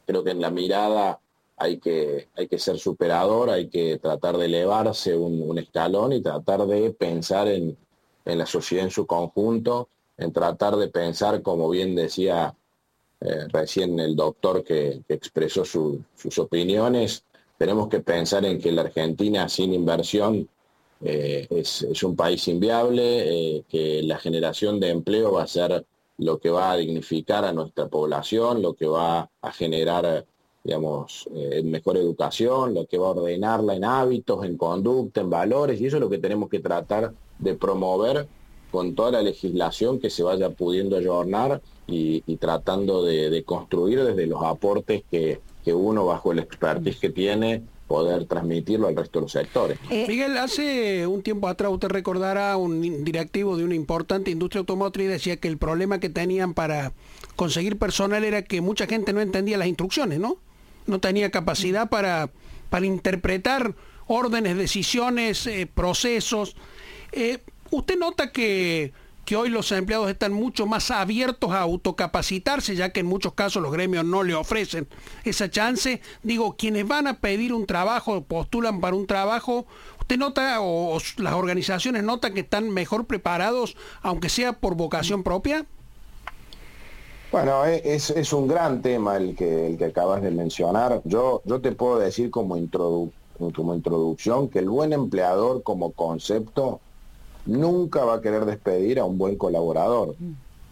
creo 0.06 0.24
que 0.24 0.32
en 0.32 0.42
la 0.42 0.50
mirada 0.50 1.20
hay 1.58 1.78
que, 1.78 2.30
hay 2.36 2.48
que 2.48 2.58
ser 2.58 2.80
superador, 2.80 3.50
hay 3.50 3.68
que 3.68 4.00
tratar 4.00 4.38
de 4.38 4.46
elevarse 4.46 5.16
un, 5.16 5.58
escalón 5.58 6.13
y 6.13 6.22
tratar 6.22 6.66
de 6.66 6.92
pensar 6.92 7.48
en, 7.48 7.78
la 8.25 8.46
sociedad 8.46 8.86
en 8.86 8.92
su 8.92 9.06
conjunto, 9.06 9.90
en 10.18 10.32
tratar 10.32 10.78
de 10.78 10.88
pensar, 10.88 11.42
como 11.42 11.70
bien 11.70 11.96
decía 11.96 12.56
eh, 13.20 13.48
recién 13.50 14.00
el 14.00 14.16
doctor 14.16 14.63
que, 14.63 15.02
expresó 15.10 15.66
sus 15.66 16.40
opiniones, 16.40 17.25
tenemos 17.63 17.88
que 17.88 18.01
pensar 18.01 18.43
en 18.43 18.60
que 18.60 18.74
la 18.74 18.82
Argentina 18.82 19.48
sin 19.48 19.74
inversión 19.74 20.50
eh, 21.00 21.48
es, 21.50 22.03
un 22.03 22.13
país 22.13 22.46
inviable, 22.50 23.03
eh, 23.05 23.63
que 23.70 24.03
la 24.03 24.17
generación 24.17 24.82
de 24.82 24.89
empleo 24.89 25.32
va 25.32 25.43
a 25.43 25.48
ser 25.48 25.86
lo 26.17 26.39
que 26.39 26.50
va 26.50 26.74
a 26.74 26.75
dignificar 26.75 27.46
a 27.46 27.53
nuestra 27.53 27.88
población, 27.88 28.62
lo 28.62 28.74
que 28.74 28.86
va 28.86 29.29
a 29.41 29.51
generar, 29.53 30.25
digamos, 30.62 31.29
eh, 31.34 31.63
mejor 31.63 31.96
educación, 31.96 32.74
lo 32.74 32.86
que 32.86 32.98
va 32.98 33.08
a 33.08 33.12
ordenarla 33.12 33.75
en 33.75 33.86
hábitos, 33.86 34.43
en 34.43 34.58
conducta, 34.58 35.22
en 35.22 35.29
valores, 35.29 35.79
y 35.79 35.86
eso 35.86 35.96
es 35.96 36.01
lo 36.01 36.10
que 36.10 36.17
tenemos 36.17 36.50
que 36.50 36.60
tratar 36.60 37.13
de 37.39 37.53
promover 37.53 38.27
con 38.72 38.93
toda 38.93 39.12
la 39.12 39.22
legislación 39.22 40.01
que 40.01 40.10
se 40.10 40.24
vaya 40.24 40.50
pudiendo 40.50 40.98
ayornar 40.98 41.62
y, 41.88 42.20
tratando 42.36 43.05
de 43.05 43.41
construir 43.46 44.03
desde 44.03 44.27
los 44.27 44.43
aportes 44.43 45.03
que, 45.10 45.39
que 45.63 45.74
uno 45.74 46.05
bajo 46.05 46.32
el 46.32 46.39
expertise 46.39 47.00
que 47.00 47.10
tiene 47.10 47.63
poder 47.88 48.25
transmitirlo 48.25 48.88
al 48.88 48.96
resto 48.96 49.20
de 49.20 49.24
los 49.24 49.32
sectores. 49.32 49.77
Eh, 49.89 50.05
Miguel, 50.08 50.38
hace 50.38 51.05
un 51.05 51.22
tiempo 51.22 51.48
atrás 51.48 51.72
usted 51.72 51.89
recordará 51.89 52.58
un 52.58 53.03
directivo 53.03 53.58
de 53.58 53.63
una 53.63 53.75
importante 53.75 54.32
industria 54.32 54.60
automotriz 54.60 55.10
decía 55.10 55.38
que 55.38 55.48
el 55.48 55.58
problema 55.58 56.00
que 56.00 56.10
tenían 56.10 56.53
para 56.53 56.93
conseguir 57.36 57.77
personal 57.77 58.24
era 58.24 58.41
que 58.41 58.62
mucha 58.62 58.88
gente 58.88 59.13
no 59.13 59.22
entendía 59.22 59.58
las 59.58 59.67
instrucciones, 59.67 60.20
¿no? 60.20 60.38
No 60.88 61.00
tenía 61.00 61.29
capacidad 61.29 61.89
para, 61.89 62.29
para 62.70 62.86
interpretar 62.86 63.75
órdenes, 64.08 64.58
decisiones, 64.58 65.46
eh, 65.48 65.67
procesos. 65.72 66.55
Eh, 67.12 67.39
¿Usted 67.70 67.98
nota 67.98 68.32
que 68.32 68.91
que 69.25 69.36
hoy 69.36 69.50
los 69.50 69.72
empleados 69.72 70.10
están 70.10 70.34
mucho 70.34 70.65
más 70.65 70.92
abiertos 70.92 71.51
a 71.51 71.62
autocapacitarse, 71.62 72.75
ya 72.75 72.92
que 72.92 73.00
en 73.01 73.06
muchos 73.06 73.34
casos 73.34 73.62
los 73.62 73.72
gremios 73.72 74.06
no 74.06 74.24
le 74.24 74.36
ofrecen 74.36 74.88
esa 75.24 75.50
chance. 75.50 76.01
Digo, 76.24 76.56
quienes 76.58 76.88
van 76.88 77.08
a 77.08 77.20
pedir 77.20 77.53
un 77.53 77.65
trabajo, 77.65 78.22
postulan 78.24 78.82
para 78.82 78.96
un 78.96 79.08
trabajo, 79.08 79.65
¿usted 80.00 80.18
nota 80.18 80.58
o, 80.62 80.98
las 81.18 81.34
organizaciones 81.34 82.03
notan 82.03 82.34
que 82.34 82.42
están 82.42 82.70
mejor 82.70 83.06
preparados, 83.06 83.77
aunque 84.01 84.30
sea 84.30 84.53
por 84.53 84.75
vocación 84.75 85.24
propia? 85.24 85.65
Bueno, 87.32 87.65
e, 87.65 87.82
es, 87.84 88.34
un 88.34 88.48
gran 88.48 88.82
tema 88.82 89.18
el 89.18 89.36
que, 89.36 89.68
el 89.68 89.77
que 89.77 89.86
acabas 89.86 90.22
de 90.22 90.32
mencionar. 90.32 91.01
Yo, 91.06 91.42
yo 91.46 91.62
te 91.62 91.72
puedo 91.72 91.98
decir 91.98 92.30
como, 92.30 92.56
como 93.56 93.74
introducción 93.74 94.50
que 94.50 94.60
el 94.60 94.70
buen 94.70 94.94
empleador 94.94 95.63
como 95.63 95.94
concepto 95.94 96.82
nunca 97.46 98.04
va 98.06 98.16
a 98.16 98.22
querer 98.22 98.46
despedir 98.46 99.00
a 99.00 99.06
un 99.06 99.18
buen 99.18 99.38
colaborador. 99.38 100.16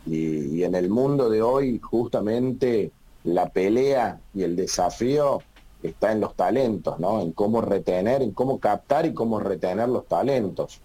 Y, 0.06 0.64
en 0.64 0.76
el 0.76 0.90
mundo 0.90 1.30
de 1.30 1.42
hoy, 1.42 1.80
justamente 1.80 2.92
la 3.24 3.50
pelea 3.50 4.20
y 4.34 4.44
el 4.44 4.56
desafío 4.56 5.42
está 5.84 6.12
en 6.12 6.22
los 6.22 6.36
talentos, 6.36 7.00
¿no? 7.00 7.22
En 7.22 7.32
cómo 7.32 7.62
retener, 7.62 8.22
en 8.22 8.32
cómo 8.32 8.60
captar 8.60 9.06
y 9.06 9.14
cómo 9.14 9.40
retener 9.40 9.90
los 9.90 10.08
talentos. 10.08 10.82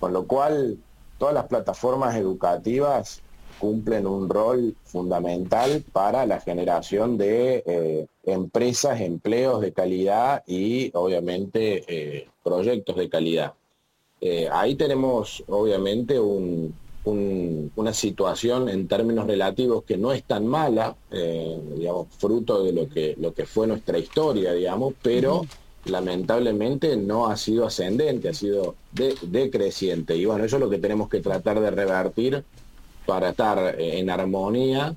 Con 0.00 0.12
lo 0.12 0.26
cual, 0.26 0.78
todas 1.18 1.34
las 1.34 1.46
plataformas 1.46 2.16
educativas 2.16 3.22
cumplen 3.58 4.06
un 4.06 4.28
rol 4.28 4.76
fundamental 4.84 5.82
para 5.92 6.26
la 6.26 6.40
generación 6.40 7.16
de 7.16 7.62
eh, 7.66 8.06
empresas, 8.24 9.00
empleos 9.00 9.60
de 9.60 9.72
calidad 9.72 10.42
y 10.46 10.90
obviamente 10.94 11.84
eh, 11.88 12.28
proyectos 12.44 12.96
de 12.96 13.08
calidad. 13.08 13.54
Eh, 14.20 14.48
ahí 14.50 14.74
tenemos 14.76 15.44
obviamente 15.46 16.18
una 16.18 17.92
situación 17.92 18.68
en 18.68 18.88
términos 18.88 19.26
relativos 19.26 19.84
que 19.84 19.98
no 19.98 20.12
es 20.12 20.24
tan 20.24 20.46
mala, 20.46 20.96
eh, 21.10 21.60
digamos, 21.76 22.08
fruto 22.18 22.64
de 22.64 22.72
lo 22.72 22.88
que, 22.88 23.14
lo 23.18 23.34
que 23.34 23.46
fue 23.46 23.66
nuestra 23.66 23.98
historia, 23.98 24.52
digamos, 24.54 24.94
pero 25.02 25.42
lamentablemente 25.84 26.96
no 26.96 27.28
ha 27.28 27.36
sido 27.36 27.66
ascendente, 27.66 28.30
ha 28.30 28.34
sido 28.34 28.74
decreciente. 28.92 30.16
Y 30.16 30.24
bueno, 30.24 30.44
eso 30.44 30.56
es 30.56 30.60
lo 30.60 30.70
que 30.70 30.78
tenemos 30.78 31.08
que 31.08 31.20
tratar 31.20 31.60
de 31.60 31.70
revertir 31.70 32.42
para 33.04 33.30
estar 33.30 33.76
eh, 33.78 33.98
en 33.98 34.10
armonía, 34.10 34.94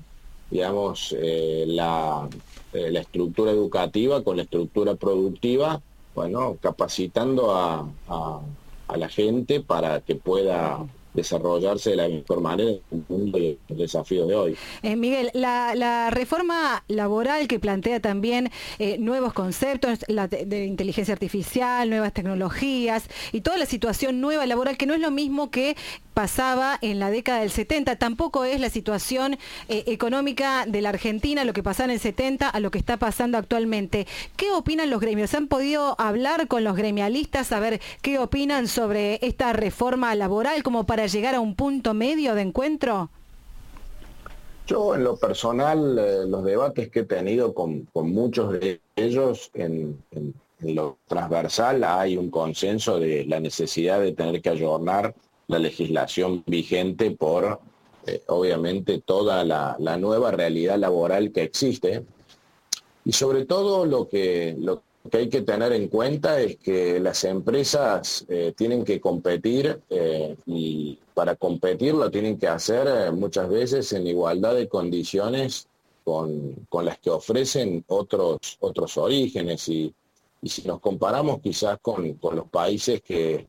digamos, 0.50 1.14
la, 1.20 2.28
estructura 2.72 3.50
educativa 3.52 4.22
con 4.22 4.36
la 4.36 4.44
estructura 4.44 4.94
productiva, 4.94 5.80
bueno, 6.14 6.56
capacitando 6.60 7.54
a 7.54 7.86
a 8.08 8.40
la 8.96 9.08
gente 9.08 9.60
para 9.60 10.00
que 10.00 10.14
pueda 10.14 10.86
desarrollarse 11.14 11.90
de 11.90 11.96
la 11.96 12.08
mejor 12.08 12.40
manera 12.40 12.70
en 12.90 13.04
el 13.08 13.32
de 13.32 13.58
los 13.68 13.78
desafíos 13.78 14.28
de 14.28 14.34
hoy. 14.34 14.56
Eh, 14.82 14.96
Miguel, 14.96 15.30
la, 15.34 16.10
reforma 16.10 16.84
laboral 16.88 17.48
que 17.48 17.58
plantea 17.58 18.00
también 18.00 18.50
eh, 18.78 18.96
nuevos 18.98 19.32
conceptos 19.32 20.00
de, 20.08 20.64
inteligencia 20.66 21.12
artificial, 21.12 21.88
nuevas 21.88 22.12
tecnologías 22.12 23.08
y 23.32 23.40
toda 23.40 23.58
la 23.58 23.66
situación 23.66 24.20
nueva 24.20 24.46
laboral 24.46 24.76
que 24.76 24.86
no 24.86 24.94
es 24.94 25.00
lo 25.00 25.10
mismo 25.10 25.50
que 25.50 25.76
pasaba 26.14 26.78
en 26.82 26.98
la 26.98 27.10
década 27.10 27.40
del 27.40 27.50
70. 27.50 27.96
Tampoco 27.96 28.44
es 28.44 28.60
la 28.60 28.70
situación 28.70 29.38
eh, 29.68 29.84
económica 29.86 30.66
de 30.66 30.82
la 30.82 30.90
Argentina, 30.90 31.44
lo 31.44 31.52
que 31.52 31.62
pasaba 31.62 31.86
en 31.86 31.92
el 31.92 32.00
70 32.00 32.48
a 32.48 32.60
lo 32.60 32.70
que 32.70 32.78
está 32.78 32.96
pasando 32.96 33.38
actualmente. 33.38 34.06
¿Qué 34.36 34.50
opinan 34.50 34.90
los 34.90 35.00
gremios? 35.00 35.34
¿Han 35.34 35.46
podido 35.46 35.94
hablar 35.98 36.48
con 36.48 36.64
los 36.64 36.76
gremialistas 36.76 37.52
a 37.52 37.60
ver 37.60 37.80
qué 38.02 38.18
opinan 38.18 38.68
sobre 38.68 39.18
esta 39.22 39.52
reforma 39.52 40.14
laboral 40.14 40.62
como 40.62 40.84
para 40.84 40.99
llegar 41.06 41.34
a 41.34 41.40
un 41.40 41.54
punto 41.54 41.94
medio 41.94 42.34
de 42.34 42.42
encuentro? 42.42 43.10
Yo 44.66 44.94
en 44.94 45.04
lo 45.04 45.16
personal, 45.16 45.98
eh, 45.98 46.26
los 46.26 46.44
debates 46.44 46.90
que 46.90 47.00
he 47.00 47.04
tenido 47.04 47.54
con, 47.54 47.88
muchos 47.94 48.52
de 48.52 48.80
ellos 48.96 49.50
en 49.54 49.98
lo 50.60 50.98
transversal 51.06 51.82
hay 51.84 52.16
un 52.16 52.30
consenso 52.30 52.98
de 52.98 53.24
la 53.24 53.40
necesidad 53.40 54.00
de 54.00 54.12
tener 54.12 54.42
que 54.42 54.50
ayornar 54.50 55.14
la 55.48 55.58
legislación 55.58 56.44
vigente 56.46 57.10
por, 57.10 57.60
eh, 58.06 58.22
obviamente, 58.28 59.00
toda 59.00 59.44
la, 59.44 59.76
nueva 59.98 60.30
realidad 60.30 60.78
laboral 60.78 61.32
que 61.32 61.42
existe. 61.42 62.04
Y 63.04 63.12
sobre 63.12 63.46
todo 63.46 63.86
lo 63.86 64.08
que, 64.08 64.56
que 65.10 65.18
hay 65.18 65.28
que 65.28 65.42
tener 65.42 65.72
en 65.72 65.88
cuenta 65.88 66.40
es 66.40 66.56
que 66.56 67.00
las 67.00 67.24
empresas 67.24 68.24
eh, 68.28 68.54
tienen 68.56 68.84
que 68.84 69.00
competir 69.00 69.80
eh, 69.90 70.36
y 70.46 70.98
para 71.12 71.36
competir 71.36 71.94
lo 71.94 72.10
tienen 72.10 72.38
que 72.38 72.46
hacer 72.46 73.12
muchas 73.12 73.48
veces 73.48 73.92
en 73.92 74.06
igualdad 74.06 74.54
de 74.54 74.68
condiciones 74.68 75.68
con, 76.04 76.66
las 76.84 76.98
que 76.98 77.10
ofrecen 77.10 77.84
otros, 77.88 78.38
otros 78.60 78.96
orígenes. 78.96 79.68
Y, 79.68 79.94
si 80.42 80.62
nos 80.66 80.80
comparamos 80.80 81.40
quizás 81.42 81.78
con, 81.82 82.14
con 82.14 82.36
los 82.36 82.48
países 82.48 83.02
que, 83.02 83.46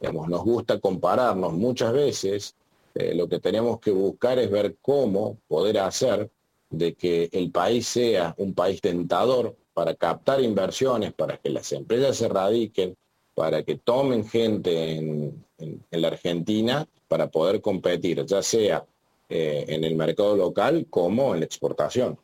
nos 0.00 0.42
gusta 0.42 0.80
compararnos 0.80 1.52
muchas 1.52 1.92
veces, 1.92 2.54
eh, 2.94 3.14
lo 3.14 3.28
que 3.28 3.38
tenemos 3.38 3.78
que 3.78 3.90
buscar 3.90 4.38
es 4.38 4.50
ver 4.50 4.76
cómo 4.82 5.38
poder 5.46 5.78
hacer 5.78 6.30
de 6.70 6.94
que 6.94 7.28
el 7.32 7.50
país 7.50 7.86
sea 7.86 8.34
un 8.38 8.54
país 8.54 8.80
tentador 8.80 9.54
para 9.74 9.94
captar 9.94 10.40
inversiones, 10.40 11.12
para 11.12 11.36
que 11.36 11.50
las 11.50 11.72
empresas 11.72 12.16
se 12.16 12.28
radiquen, 12.28 12.96
para 13.34 13.62
que 13.62 13.76
tomen 13.76 14.26
gente 14.28 14.92
en, 14.92 15.44
la 15.90 16.08
Argentina 16.08 16.86
para 17.06 17.28
poder 17.28 17.60
competir, 17.60 18.24
ya 18.26 18.42
sea 18.42 18.84
eh, 19.28 19.64
en 19.68 19.84
el 19.84 19.94
mercado 19.94 20.36
local 20.36 20.86
como 20.90 21.34
en 21.34 21.40
la 21.40 21.46
exportación. 21.46 22.18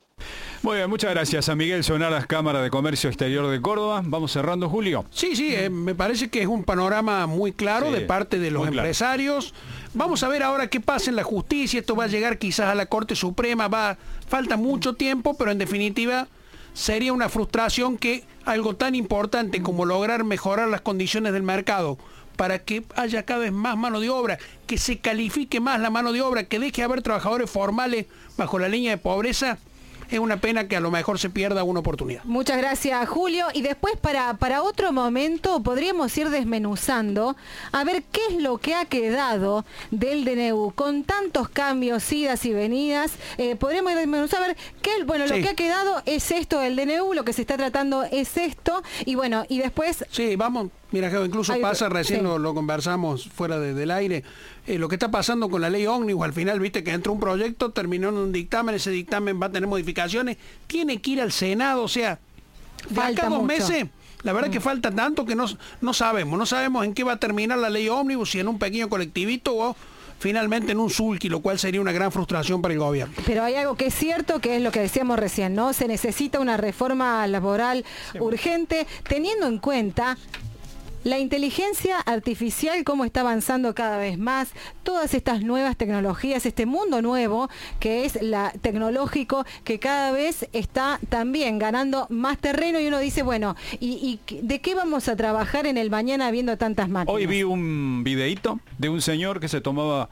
Muy 0.63 0.79
bien, 0.79 0.91
muchas 0.91 1.11
gracias 1.13 1.49
a 1.49 1.55
Miguel 1.55 1.85
Sonaras, 1.85 2.27
Cámara 2.27 2.61
de 2.61 2.71
Comercio 2.71 3.09
Exterior 3.09 3.49
de 3.49 3.63
Córdoba. 3.63 4.03
Vamos 4.05 4.33
cerrando, 4.33 4.69
Julio. 4.69 5.05
Sí, 5.11 5.37
sí, 5.37 5.55
eh, 5.55 5.71
me 5.71 5.95
parece 5.95 6.31
que 6.31 6.43
es 6.43 6.49
un 6.49 6.65
panorama 6.65 7.29
muy 7.29 7.53
claro 7.53 7.87
Sí, 7.87 7.93
de 7.93 8.01
parte 8.01 8.41
de 8.41 8.51
los 8.51 8.63
claro. 8.63 8.79
empresarios. 8.79 9.55
Vamos 9.95 10.25
a 10.25 10.29
ver 10.29 10.43
ahora 10.43 10.67
qué 10.67 10.81
pasa 10.81 11.11
en 11.11 11.17
la 11.17 11.23
justicia. 11.23 11.79
Esto 11.79 11.95
va 11.95 12.05
a 12.05 12.09
llegar 12.09 12.39
quizás 12.39 12.67
a 12.67 12.75
la 12.75 12.87
Corte 12.87 13.15
Suprema. 13.15 13.69
Va, 13.69 13.97
falta 14.27 14.57
mucho 14.57 14.95
tiempo, 14.95 15.35
pero 15.39 15.53
en 15.53 15.59
definitiva 15.59 16.27
sería 16.79 17.13
una 17.13 17.29
frustración 17.29 17.99
que 17.99 18.23
algo 18.45 18.77
tan 18.77 18.95
importante 18.95 19.63
como 19.63 19.85
lograr 19.85 20.23
mejorar 20.23 20.69
las 20.69 20.81
condiciones 20.81 21.33
del 21.33 21.43
mercado 21.43 21.99
para 22.37 22.61
que 22.61 22.85
haya 22.95 23.25
cada 23.25 23.41
vez 23.41 23.53
más 23.53 23.77
mano 23.77 23.99
de 23.99 24.11
obra, 24.11 24.39
que 24.69 24.79
se 24.79 24.99
califique 24.99 25.59
más 25.59 25.81
la 25.81 25.91
mano 25.91 26.13
de 26.13 26.23
obra, 26.23 26.45
que 26.45 26.61
deje 26.61 26.77
de 26.77 26.83
haber 26.85 27.03
trabajadores 27.03 27.51
formales 27.51 28.07
bajo 28.37 28.61
la 28.61 28.69
línea 28.69 28.93
de 28.93 28.99
pobreza, 28.99 29.59
es 30.11 30.19
una 30.19 30.39
pena 30.39 30.69
que 30.69 30.77
a 30.77 30.81
lo 30.81 30.91
mejor 30.91 31.19
se 31.19 31.31
pierda 31.31 31.65
una 31.65 31.81
oportunidad. 31.81 32.23
Muchas 32.25 32.59
gracias, 32.59 33.09
Julio. 33.09 33.47
Y 33.55 33.63
después, 33.63 33.97
para, 33.97 34.35
para 34.35 34.63
otro 34.63 34.93
momento, 34.93 35.63
podríamos 35.63 36.17
ir 36.17 36.31
desmenuzando 36.31 37.37
a 37.73 37.85
ver 37.85 38.03
qué 38.13 38.21
es 38.31 38.37
lo 38.43 38.59
que 38.59 38.75
ha 38.75 38.85
quedado 38.85 39.65
del 39.91 40.25
DNU. 40.25 40.73
Con 40.75 41.05
tantos 41.05 41.49
cambios, 41.49 42.11
idas 42.13 42.45
y 42.45 42.53
venidas, 42.53 43.13
eh, 43.37 43.57
podríamos 43.57 43.93
ir 43.93 43.99
desmenuzando 43.99 44.45
a 44.45 44.49
ver 44.49 44.57
qué, 44.83 45.05
bueno, 45.05 45.27
lo 45.27 45.35
que 45.35 45.49
ha 45.49 45.55
quedado 45.55 46.03
es 46.07 46.31
esto 46.31 46.61
del 46.61 46.77
DNU, 46.77 47.15
lo 47.15 47.25
que 47.25 47.33
se 47.33 47.43
está 47.43 47.57
tratando 47.57 48.05
es 48.05 48.37
esto. 48.37 48.83
Y 49.05 49.15
bueno, 49.15 49.45
y 49.49 49.59
después 49.59 50.05
Sí, 50.11 50.37
vamos. 50.37 50.69
Mira, 50.91 51.11
Geo, 51.11 51.25
incluso 51.27 51.55
pasa, 51.61 51.89
recién 51.91 52.21
sí. 52.21 52.25
lo, 52.25 52.39
lo 52.39 52.55
conversamos 52.55 53.29
fuera 53.29 53.59
de- 53.59 53.75
del 53.75 53.91
aire, 53.91 54.25
eh, 54.67 54.79
lo 54.79 54.89
que 54.89 54.95
está 54.95 55.11
pasando 55.11 55.51
con 55.51 55.61
la 55.61 55.69
ley 55.69 55.87
ómnibus, 55.87 56.25
al 56.25 56.33
final, 56.33 56.59
viste 56.61 56.83
que 56.83 56.93
entró 56.93 57.13
un 57.13 57.21
proyecto, 57.21 57.71
terminó 57.73 58.09
en 58.09 58.15
un 58.17 58.33
dictamen, 58.33 58.75
ese 58.75 58.91
dictamen 58.91 59.41
va 59.41 59.47
a 59.47 59.53
tener 59.53 59.69
modificaciones, 59.69 60.39
tiene 60.67 61.01
que 61.03 61.11
ir 61.11 61.21
al 61.21 61.31
Senado, 61.33 61.83
o 61.83 61.89
sea, 61.89 62.19
de 62.89 62.95
Falta 62.95 63.23
acá 63.23 63.29
dos 63.29 63.43
mucho. 63.43 63.47
meses, 63.49 63.87
la 64.23 64.33
verdad 64.33 64.51
que 64.51 64.61
falta 64.61 64.91
tanto 64.91 65.27
que 65.27 65.35
no, 65.35 65.45
no 65.83 65.93
sabemos, 65.93 66.39
no 66.39 66.47
sabemos 66.47 66.85
en 66.87 66.95
qué 66.95 67.05
va 67.05 67.13
a 67.13 67.17
terminar 67.19 67.59
la 67.59 67.69
ley 67.69 67.89
ómnibus, 67.91 68.31
si 68.31 68.41
en 68.41 68.49
un 68.49 68.59
pequeño 68.59 68.89
colectivito 68.89 69.55
o 69.55 69.77
finalmente 70.19 70.73
en 70.73 70.81
un 70.81 70.89
sulky, 70.91 71.29
lo 71.29 71.41
cual 71.41 71.59
sería 71.59 71.81
una 71.81 71.93
gran 71.93 72.11
frustración 72.11 72.61
para 72.63 72.73
el 72.75 72.81
gobierno. 72.81 73.15
Pero 73.27 73.45
hay 73.45 73.55
algo 73.55 73.77
que 73.77 73.87
es 73.87 73.95
cierto, 73.95 74.41
que 74.41 74.57
es 74.57 74.63
lo 74.63 74.73
que 74.73 74.81
decíamos 74.81 75.19
recién, 75.19 75.55
¿no? 75.55 75.73
Se 75.73 75.87
necesita 75.87 76.41
una 76.41 76.57
reforma 76.57 77.25
laboral 77.29 77.85
urgente, 78.19 78.87
teniendo 79.09 79.47
en 79.47 79.59
cuenta 79.59 80.17
la 81.09 81.19
inteligencia 81.19 81.99
artificial, 82.01 82.85
cómo 82.85 83.07
está 83.07 83.21
avanzando 83.21 83.75
cada 83.75 83.97
vez 83.97 84.19
más, 84.19 84.51
todas 84.83 85.15
estas 85.15 85.43
nuevas 85.43 85.75
tecnologías, 85.77 86.45
este 86.45 86.67
mundo 86.67 87.01
nuevo 87.01 87.49
que 87.81 88.05
es 88.05 88.21
la 88.21 88.53
tecnológico, 88.61 89.47
que 89.65 89.79
cada 89.79 90.13
vez 90.13 90.47
está 90.53 91.01
también 91.09 91.59
ganando 91.59 92.07
más 92.11 92.37
terreno 92.37 92.79
y 92.79 92.89
uno 92.89 92.99
dice, 92.99 93.23
bueno, 93.23 93.57
¿y, 93.81 94.21
de 94.43 94.61
qué 94.61 94.75
vamos 94.75 95.09
a 95.09 95.17
trabajar 95.17 95.67
en 95.67 95.79
el 95.79 95.89
mañana 95.89 96.31
viendo 96.31 96.59
tantas 96.59 96.91
máquinas? 96.91 97.15
Hoy 97.15 97.27
vi 97.27 97.43
un 97.43 98.05
videíto 98.05 98.61
de 98.77 98.91
un 98.91 99.01
señor 99.01 99.41
que 99.41 99.49
se 99.49 99.63
tomaba 99.63 100.11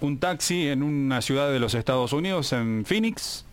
un 0.00 0.18
taxi 0.18 0.68
en 0.68 0.84
una 0.84 1.20
ciudad 1.20 1.50
de 1.50 1.58
los 1.58 1.74
Estados 1.74 2.12
Unidos, 2.12 2.52
en 2.52 2.84
Phoenix, 2.86 3.44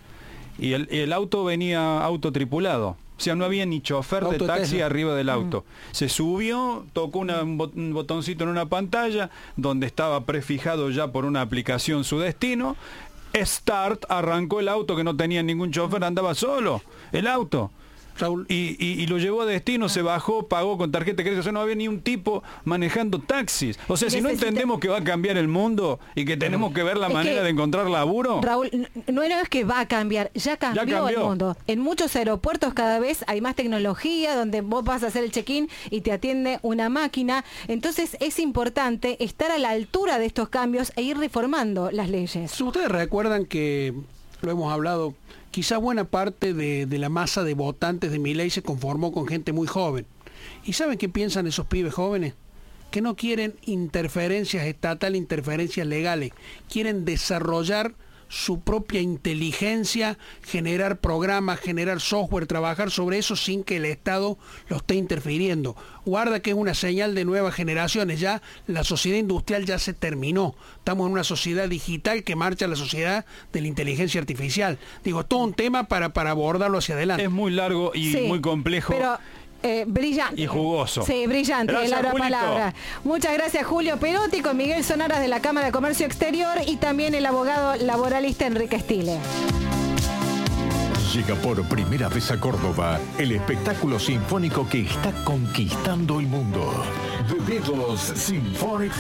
y 0.60 0.74
el, 0.74 0.88
el 0.92 1.12
auto 1.13 1.44
venía 1.44 2.04
autotripulado. 2.04 2.96
O 3.17 3.22
sea, 3.22 3.34
no 3.36 3.45
había 3.45 3.65
ni 3.65 3.81
chofer 3.81 4.25
de 4.25 4.38
taxi 4.39 4.72
Tesla. 4.72 4.86
arriba 4.88 5.15
del 5.15 5.29
auto. 5.29 5.63
Se 5.91 6.10
subió, 6.10 6.86
tocó 6.93 7.19
una- 7.19 7.43
un 7.43 7.93
botoncito 7.93 8.43
en 8.43 8.50
una 8.50 8.65
pantalla 8.65 9.29
donde 9.55 9.88
estaba 9.88 10.25
prefijado 10.25 10.89
ya 10.89 11.07
por 11.12 11.24
una 11.25 11.41
aplicación 11.41 12.03
su 12.03 12.19
destino. 12.19 12.75
Start, 13.34 14.05
arrancó 14.10 14.60
el 14.60 14.67
auto 14.69 14.95
que 14.95 15.03
no 15.03 15.15
tenía 15.15 15.43
ningún 15.43 15.72
chofer, 15.72 16.03
andaba 16.03 16.36
solo, 16.36 16.81
el 17.12 17.27
auto. 17.27 17.72
Raúl, 18.17 18.45
Y, 18.50 18.75
y- 18.79 19.01
y 19.01 19.07
lo 19.07 19.17
llevó 19.17 19.41
a 19.41 19.45
destino, 19.45 19.89
se 19.89 20.01
bajó, 20.01 20.48
pagó 20.48 20.77
con 20.77 20.91
tarjeta 20.91 21.17
de 21.17 21.24
crédito. 21.24 21.39
O 21.41 21.43
sea, 21.43 21.51
no 21.51 21.60
había 21.62 21.75
ni 21.75 21.88
un 21.88 22.01
tipo 22.01 22.43
manejando 22.63 23.19
taxis. 23.19 23.77
O 23.88 23.98
sea, 23.98 24.10
si 24.10 24.22
no 24.22 24.29
entendemos 24.29 24.79
que 24.79 24.88
va 24.88 24.98
a 24.98 25.03
cambiar 25.03 25.38
el 25.38 25.48
mundo 25.48 26.00
y 26.15 26.25
que 26.25 26.38
tenemos 26.38 26.74
que 26.74 26.84
ver 26.84 26.98
la 26.98 27.07
Es 27.07 27.13
manera 27.13 27.38
que- 27.38 27.43
de 27.43 27.50
encontrar 27.50 27.89
laburo. 27.89 28.41
Raúl, 28.41 28.69
no, 29.07 29.13
no 29.13 29.24
es 29.24 29.50
que 29.50 29.63
va 29.63 29.79
a 29.81 29.88
cambiar, 29.88 30.31
ya 30.34 30.57
cambió, 30.57 30.84
el 30.84 30.89
cambió. 30.91 31.25
mundo. 31.27 31.57
En 31.67 31.79
muchos 31.79 32.15
aeropuertos 32.15 32.74
cada 32.74 33.00
vez 33.00 33.24
hay 33.27 33.41
más 33.41 33.55
tecnología 33.55 34.36
donde 34.36 34.62
vos 34.62 34.84
vas 34.84 35.03
a 35.03 35.07
hacer 35.07 35.24
el 35.24 35.31
check-in 35.31 35.69
y 35.89 36.01
te 36.01 36.12
atiende 36.12 36.60
una 36.62 36.89
máquina. 36.89 37.43
Entonces 37.67 38.17
es 38.19 38.39
importante 38.39 39.24
estar 39.24 39.51
a 39.51 39.57
la 39.57 39.69
altura 39.72 40.19
de 40.19 40.25
estos 40.25 40.50
cambios 40.50 40.91
e 40.95 41.01
ir 41.01 41.17
reformando 41.17 41.91
las 41.91 42.10
leyes. 42.10 42.51
Si 42.51 42.63
ustedes 42.63 42.89
recuerdan 42.89 43.45
que 43.45 43.93
lo 44.42 44.51
hemos 44.51 44.72
hablado, 44.72 45.13
quizá 45.51 45.77
buena 45.77 46.06
parte 46.06 46.54
de, 46.54 46.86
de 46.86 46.98
la 46.98 47.10
masa 47.10 47.44
de 47.44 47.54
votantes 47.54 48.12
de 48.12 48.20
mi 48.20 48.33
ley 48.33 48.50
se 48.50 48.62
conformó 48.62 49.12
con 49.12 49.27
gente 49.27 49.53
muy 49.53 49.68
joven. 49.68 50.05
¿Y 50.64 50.74
saben 50.74 50.98
qué 50.98 51.09
piensan 51.09 51.48
esos 51.48 51.68
pibes 51.68 51.94
jóvenes? 51.94 52.33
Que 52.92 53.01
no 53.01 53.16
quieren 53.16 53.55
interferencias 53.66 54.66
estatales, 54.66 55.20
interferencias 55.20 55.88
legales. 55.88 56.31
Quieren 56.70 57.05
desarrollar 57.05 57.94
su 58.27 58.61
propia 58.61 59.01
inteligencia, 59.01 60.18
generar 60.44 60.98
programas, 61.00 61.59
generar 61.59 62.01
software, 62.01 62.48
trabajar 62.48 62.92
sobre 62.92 63.18
eso 63.18 63.35
sin 63.35 63.64
que 63.64 63.77
el 63.77 63.85
Estado 63.85 64.38
lo 64.68 64.77
esté 64.77 64.96
interfiriendo. 64.96 65.75
Guarda 66.05 66.40
que 66.40 66.51
es 66.51 66.55
una 66.55 66.74
señal 66.74 67.16
de 67.16 67.25
nuevas 67.25 67.53
generaciones. 67.53 68.20
Ya 68.20 68.42
la 68.68 68.83
sociedad 68.83 69.18
industrial 69.18 69.66
ya 69.66 69.79
se 69.79 69.94
terminó. 69.94 70.55
Estamos 70.77 71.07
en 71.07 71.14
una 71.14 71.24
sociedad 71.24 71.68
digital 71.68 72.24
que 72.24 72.35
marcha 72.35 72.66
a 72.66 72.68
la 72.68 72.75
sociedad 72.75 73.25
de 73.51 73.61
la 73.61 73.68
inteligencia 73.68 74.22
artificial. 74.22 74.77
Digo, 75.03 75.25
todo 75.25 75.40
un 75.40 75.53
tema 75.53 75.85
para, 75.85 76.14
para 76.14 76.31
abordarlo 76.31 76.77
hacia 76.77 76.96
adelante. 76.96 77.24
Es 77.24 77.31
muy 77.31 77.51
largo 77.51 77.92
y 77.94 78.11
Sí, 78.11 78.22
muy 78.27 78.42
complejo. 78.42 78.94
Pero 78.94 79.18
eh, 79.63 79.85
brillante. 79.87 80.41
Y 80.41 80.48
jugoso. 80.48 81.03
Sí, 81.03 81.25
brillante, 81.27 81.74
Gracias, 81.74 81.91
la 81.91 82.09
Julito. 82.11 82.18
palabra. 82.18 82.74
Muchas 83.03 83.33
gracias, 83.33 83.65
Julio 83.65 83.98
Perotti, 83.98 84.41
con 84.41 84.57
Miguel 84.57 84.83
Sonaras 84.83 85.20
de 85.22 85.27
la 85.27 85.41
Cámara 85.41 85.68
de 85.68 85.72
Comercio 85.72 86.05
Exterior 86.05 86.57
y 86.68 86.77
también 86.77 87.15
el 87.15 87.25
abogado 87.25 87.75
laboralista 87.77 88.46
Enrique 88.46 88.79
Stile. 88.79 89.18
Llega 91.13 91.35
por 91.35 91.63
primera 91.70 92.09
vez 92.09 92.29
a 92.31 92.39
Córdoba 92.39 93.00
el 93.18 93.31
espectáculo 93.31 93.98
sinfónico 94.00 94.68
que 94.68 94.81
está 94.81 95.13
conquistando 95.24 96.20
el 96.20 96.27
mundo. 96.27 96.74
The 97.29 97.35
Beatles 97.53 98.01
Symphonic 98.01 98.91